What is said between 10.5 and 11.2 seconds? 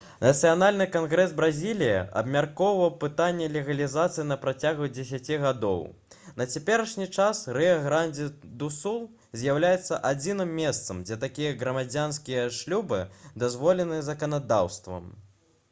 месцам дзе